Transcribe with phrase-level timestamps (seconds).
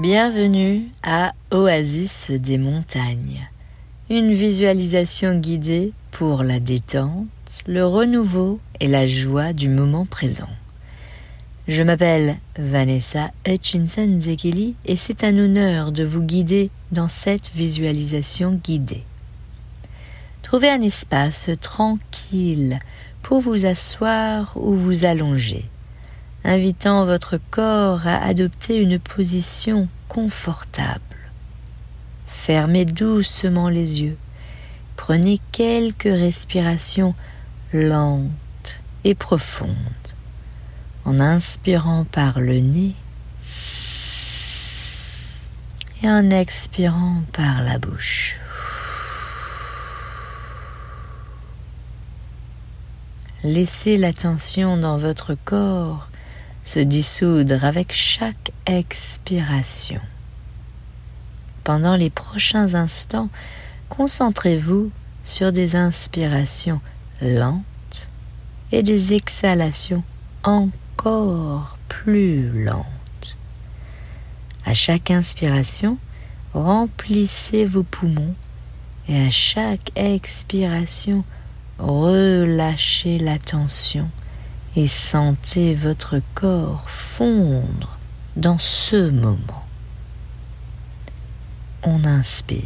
[0.00, 3.50] Bienvenue à Oasis des montagnes,
[4.08, 7.26] une visualisation guidée pour la détente,
[7.66, 10.48] le renouveau et la joie du moment présent.
[11.66, 18.52] Je m'appelle Vanessa Hutchinson Zekili et c'est un honneur de vous guider dans cette visualisation
[18.52, 19.02] guidée.
[20.42, 22.78] Trouvez un espace tranquille
[23.20, 25.64] pour vous asseoir ou vous allonger
[26.48, 31.02] invitant votre corps à adopter une position confortable.
[32.26, 34.16] Fermez doucement les yeux.
[34.96, 37.14] Prenez quelques respirations
[37.72, 39.68] lentes et profondes
[41.04, 42.94] en inspirant par le nez
[46.02, 48.40] et en expirant par la bouche.
[53.44, 56.08] Laissez l'attention dans votre corps
[56.68, 60.02] se dissoudre avec chaque expiration.
[61.64, 63.30] Pendant les prochains instants,
[63.88, 64.90] concentrez-vous
[65.24, 66.82] sur des inspirations
[67.22, 68.10] lentes
[68.70, 70.02] et des exhalations
[70.42, 73.38] encore plus lentes.
[74.66, 75.96] À chaque inspiration,
[76.52, 78.34] remplissez vos poumons
[79.08, 81.24] et à chaque expiration,
[81.78, 84.10] relâchez la tension
[84.78, 87.98] et sentez votre corps fondre
[88.36, 89.66] dans ce moment.
[91.82, 92.62] On inspire.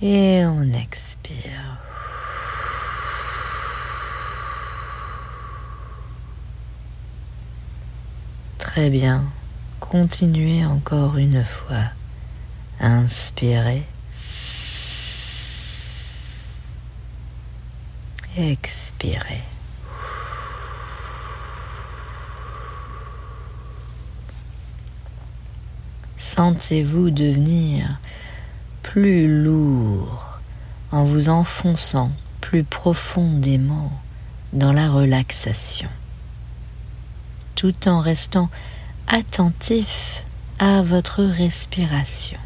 [0.00, 1.78] Et on expire.
[8.58, 9.22] Très bien.
[9.78, 11.84] Continuez encore une fois.
[12.80, 13.84] Inspirez.
[18.36, 19.42] Expirez.
[26.16, 27.98] Sentez-vous devenir
[28.82, 30.40] plus lourd
[30.90, 32.10] en vous enfonçant
[32.40, 33.92] plus profondément
[34.52, 35.88] dans la relaxation,
[37.54, 38.50] tout en restant
[39.08, 40.24] attentif
[40.58, 42.38] à votre respiration.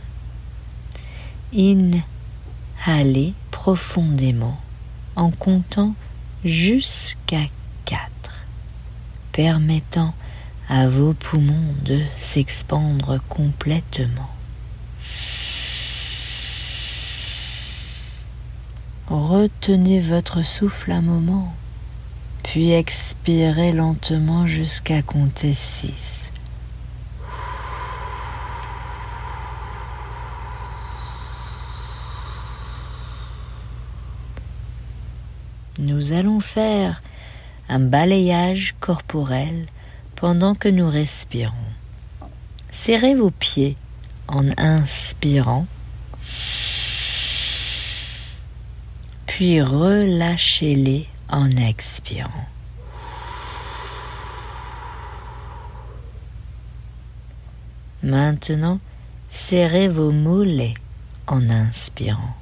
[1.53, 4.59] Inhalez profondément
[5.17, 5.95] en comptant
[6.45, 7.47] jusqu'à
[7.87, 8.01] 4,
[9.33, 10.15] permettant
[10.69, 14.31] à vos poumons de s'expandre complètement.
[19.09, 21.55] Retenez votre souffle un moment,
[22.43, 26.16] puis expirez lentement jusqu'à compter 6.
[35.79, 37.03] Nous allons faire
[37.69, 39.67] un balayage corporel
[40.15, 41.53] pendant que nous respirons.
[42.71, 43.77] Serrez vos pieds
[44.29, 45.67] en inspirant,
[49.27, 52.47] puis relâchez-les en expirant.
[58.03, 58.79] Maintenant,
[59.31, 60.75] serrez vos mollets
[61.27, 62.35] en inspirant.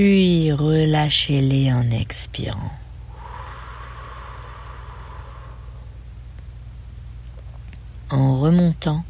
[0.00, 2.72] Puis relâchez-les en expirant.
[8.08, 9.04] En remontant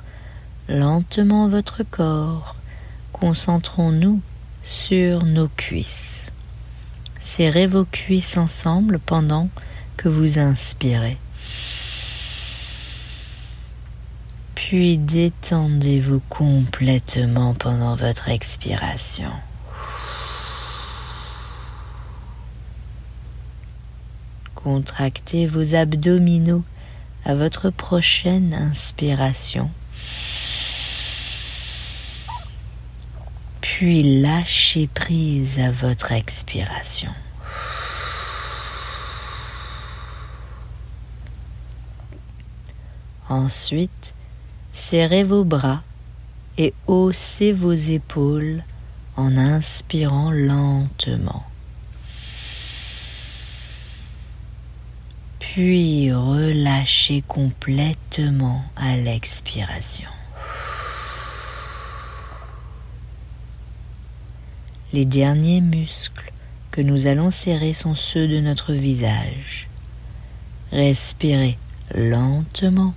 [0.69, 2.57] lentement votre corps,
[3.13, 4.21] concentrons-nous
[4.65, 6.33] sur nos cuisses.
[7.21, 9.49] Serrez vos cuisses ensemble pendant
[9.97, 11.19] que vous inspirez.
[14.57, 19.31] Puis détendez-vous complètement pendant votre expiration.
[24.63, 26.65] Contractez vos abdominaux
[27.25, 29.71] à votre prochaine inspiration.
[33.61, 37.13] Puis lâchez prise à votre expiration.
[43.31, 44.15] Ensuite,
[44.73, 45.83] serrez vos bras
[46.59, 48.63] et haussez vos épaules
[49.17, 51.50] en inspirant lentement.
[55.53, 60.09] Puis relâchez complètement à l'expiration.
[64.93, 66.31] Les derniers muscles
[66.71, 69.69] que nous allons serrer sont ceux de notre visage.
[70.71, 71.59] Respirez
[71.97, 72.95] lentement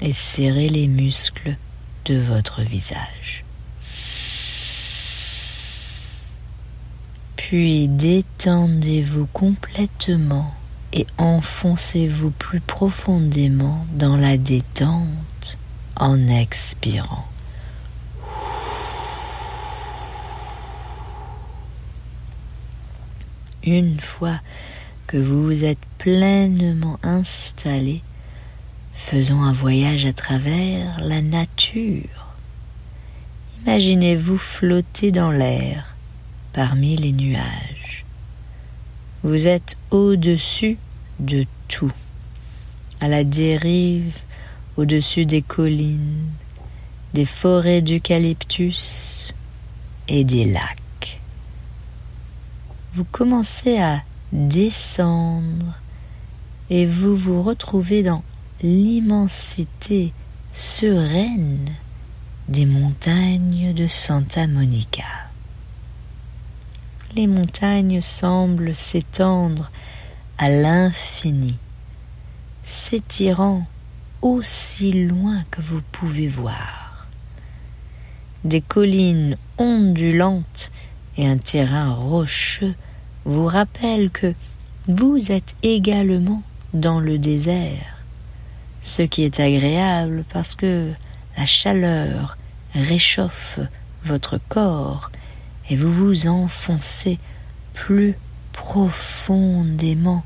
[0.00, 1.56] et serrez les muscles
[2.04, 3.44] de votre visage.
[7.34, 10.54] Puis détendez-vous complètement
[10.92, 15.58] et enfoncez-vous plus profondément dans la détente
[15.96, 17.26] en expirant.
[23.64, 24.40] Une fois
[25.06, 28.02] que vous vous êtes pleinement installé,
[28.92, 32.34] faisons un voyage à travers la nature.
[33.62, 35.94] Imaginez-vous flotter dans l'air
[36.52, 37.71] parmi les nuages.
[39.24, 40.78] Vous êtes au-dessus
[41.20, 41.92] de tout,
[43.00, 44.18] à la dérive,
[44.76, 46.28] au-dessus des collines,
[47.14, 49.32] des forêts d'eucalyptus
[50.08, 51.20] et des lacs.
[52.94, 54.02] Vous commencez à
[54.32, 55.78] descendre
[56.68, 58.24] et vous vous retrouvez dans
[58.60, 60.12] l'immensité
[60.50, 61.70] sereine
[62.48, 65.21] des montagnes de Santa Monica
[67.14, 69.70] les montagnes semblent s'étendre
[70.38, 71.56] à l'infini,
[72.64, 73.66] s'étirant
[74.22, 77.06] aussi loin que vous pouvez voir.
[78.44, 80.70] Des collines ondulantes
[81.16, 82.74] et un terrain rocheux
[83.24, 84.34] vous rappellent que
[84.88, 86.42] vous êtes également
[86.72, 88.04] dans le désert,
[88.80, 90.90] ce qui est agréable parce que
[91.36, 92.36] la chaleur
[92.74, 93.60] réchauffe
[94.04, 95.10] votre corps
[95.68, 97.18] et vous vous enfoncez
[97.74, 98.14] plus
[98.52, 100.24] profondément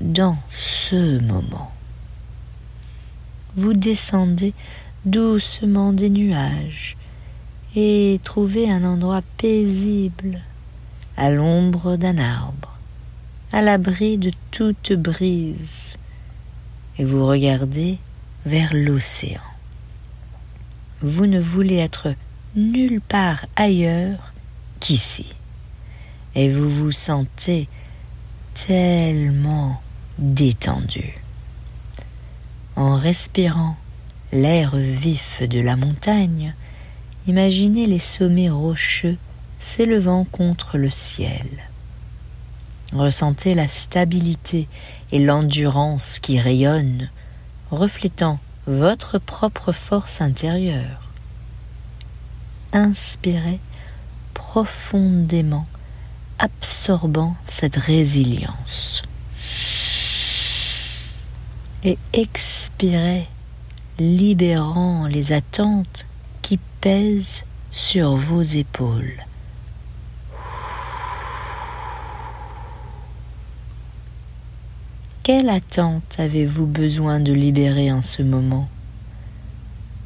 [0.00, 1.72] dans ce moment.
[3.56, 4.52] Vous descendez
[5.04, 6.96] doucement des nuages
[7.74, 10.40] et trouvez un endroit paisible,
[11.16, 12.78] à l'ombre d'un arbre,
[13.52, 15.96] à l'abri de toute brise,
[16.98, 17.98] et vous regardez
[18.46, 19.40] vers l'océan.
[21.02, 22.14] Vous ne voulez être
[22.54, 24.32] nulle part ailleurs
[24.80, 25.26] qu'ici.
[26.34, 27.68] Et vous vous sentez
[28.54, 29.80] tellement
[30.18, 31.14] détendu.
[32.74, 33.76] En respirant
[34.32, 36.54] l'air vif de la montagne,
[37.26, 39.16] imaginez les sommets rocheux
[39.58, 41.46] s'élevant contre le ciel.
[42.92, 44.68] Ressentez la stabilité
[45.10, 47.10] et l'endurance qui rayonnent,
[47.70, 51.02] reflétant votre propre force intérieure.
[52.72, 53.60] Inspirez
[54.36, 55.66] profondément,
[56.38, 59.02] absorbant cette résilience.
[61.82, 63.28] Et expirez,
[63.98, 66.06] libérant les attentes
[66.42, 69.24] qui pèsent sur vos épaules.
[75.22, 78.68] Quelle attente avez-vous besoin de libérer en ce moment?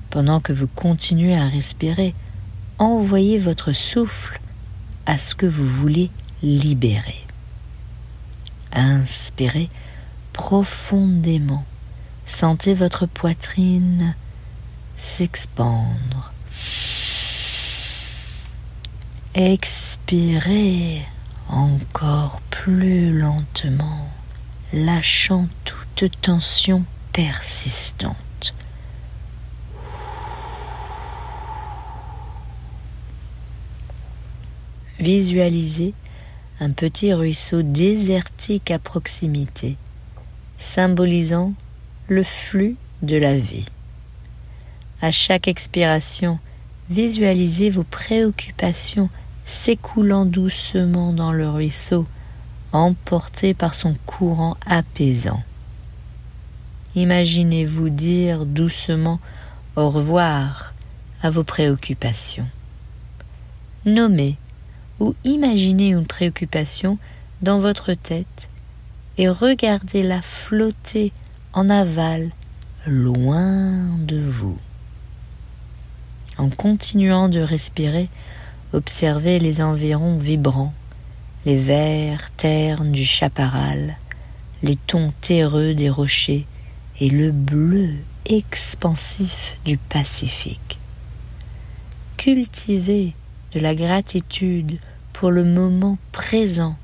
[0.09, 2.15] Pendant que vous continuez à respirer,
[2.81, 4.41] envoyez votre souffle
[5.07, 6.11] à ce que vous voulez
[6.43, 7.25] libérer.
[8.73, 9.69] Inspirez
[10.33, 11.65] profondément.
[12.25, 14.15] Sentez votre poitrine
[14.97, 16.33] s'expandre.
[19.35, 21.03] Expirez
[21.49, 24.09] encore plus lentement,
[24.73, 28.17] lâchant toute tension persistante.
[35.01, 35.95] Visualisez
[36.61, 39.79] un petit ruisseau désertique à proximité,
[40.59, 41.55] symbolisant
[42.07, 43.65] le flux de la vie.
[45.01, 46.39] À chaque expiration,
[46.91, 49.09] visualisez vos préoccupations
[49.47, 52.07] s'écoulant doucement dans le ruisseau,
[52.73, 55.43] emportés par son courant apaisant.
[56.95, 59.19] Imaginez-vous dire doucement
[59.77, 60.75] au revoir
[61.23, 62.49] à vos préoccupations.
[63.87, 64.37] Nommez
[65.01, 66.99] ou imaginez une préoccupation
[67.43, 68.49] dans votre tête
[69.19, 71.13] et regardez-la flotter
[71.53, 72.31] en aval
[72.87, 74.59] loin de vous.
[76.39, 78.09] En continuant de respirer,
[78.73, 80.73] observez les environs vibrants,
[81.45, 83.97] les verts ternes du chaparral,
[84.63, 86.47] les tons terreux des rochers
[87.01, 87.91] et le bleu
[88.27, 90.79] expansif du Pacifique.
[92.17, 93.15] Cultivez
[93.53, 94.79] de la gratitude
[95.21, 96.79] pour le moment présent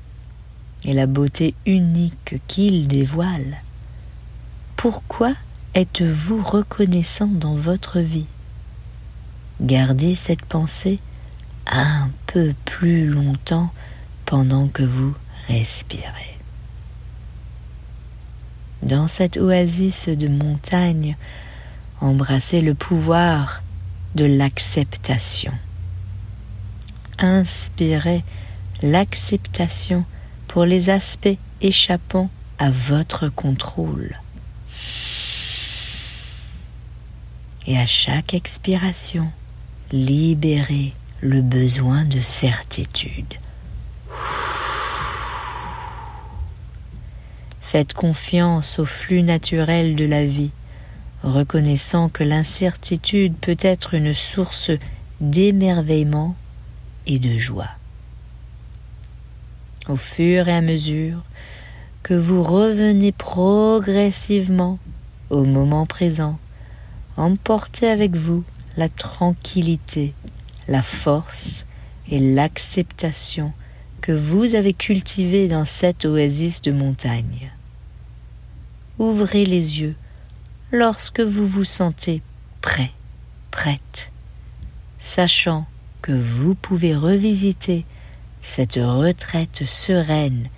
[0.85, 3.63] et la beauté unique qu'il dévoile.
[4.75, 5.33] Pourquoi
[5.73, 8.27] êtes-vous reconnaissant dans votre vie?
[9.59, 10.99] Gardez cette pensée
[11.65, 13.71] un peu plus longtemps
[14.25, 15.15] pendant que vous
[15.47, 16.37] respirez.
[18.83, 21.17] Dans cette oasis de montagne,
[22.01, 23.63] embrassez le pouvoir
[24.13, 25.53] de l'acceptation
[27.19, 28.23] inspirez
[28.81, 30.05] l'acceptation
[30.47, 34.19] pour les aspects échappant à votre contrôle.
[37.65, 39.29] Et à chaque expiration,
[39.91, 43.33] libérez le besoin de certitude.
[47.61, 50.51] Faites confiance au flux naturel de la vie,
[51.23, 54.71] reconnaissant que l'incertitude peut être une source
[55.19, 56.37] d'émerveillement
[57.07, 57.71] et de joie.
[59.89, 61.23] Au fur et à mesure
[62.03, 64.77] que vous revenez progressivement
[65.29, 66.37] au moment présent,
[67.15, 68.43] emportez avec vous
[68.75, 70.13] la tranquillité,
[70.67, 71.65] la force
[72.09, 73.53] et l'acceptation
[74.01, 77.51] que vous avez cultivées dans cette oasis de montagne.
[78.99, 79.95] Ouvrez les yeux
[80.71, 82.21] lorsque vous vous sentez
[82.61, 82.91] prêt,
[83.51, 84.11] prête,
[84.99, 85.65] sachant
[86.01, 87.85] que vous pouvez revisiter
[88.41, 90.49] cette retraite sereine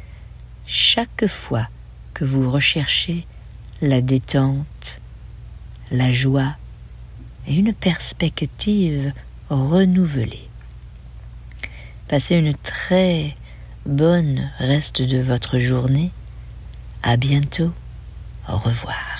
[0.66, 1.68] chaque fois
[2.14, 3.26] que vous recherchez
[3.82, 5.02] la détente,
[5.92, 6.56] la joie
[7.48, 9.12] et une perspective
[9.50, 10.48] renouvelée.
[12.08, 13.36] Passez une très
[13.86, 16.12] bonne reste de votre journée.
[17.02, 17.72] À bientôt.
[18.48, 19.19] Au revoir.